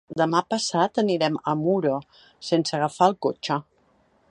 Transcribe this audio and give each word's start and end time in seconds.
Demà 0.19 0.39
passat 0.53 1.01
anirem 1.01 1.37
a 1.51 1.53
Muro 1.59 1.93
sense 2.49 2.77
agafar 2.79 3.13
el 3.13 3.17
cotxe. 3.27 3.63